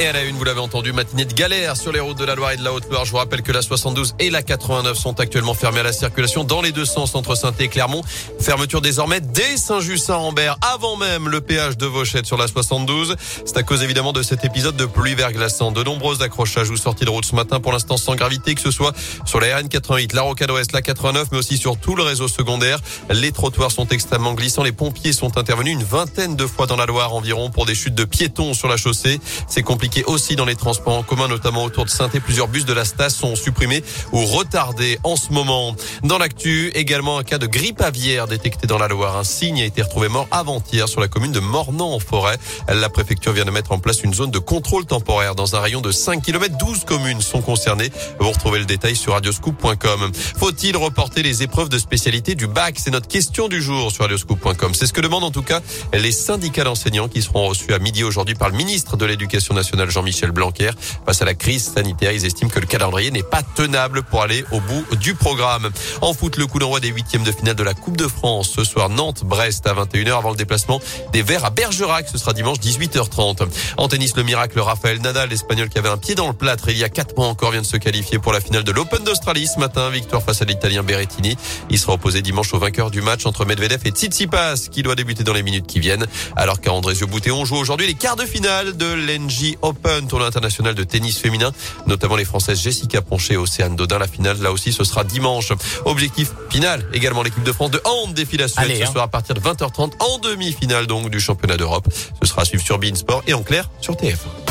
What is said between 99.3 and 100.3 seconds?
de 20h30 en